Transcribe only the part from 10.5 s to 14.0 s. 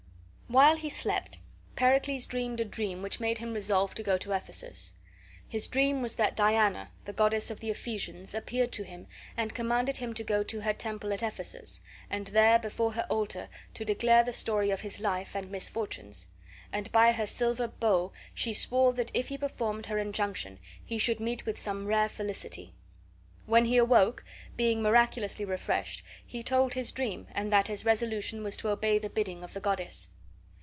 her temple at Ephesus, and there before her altar to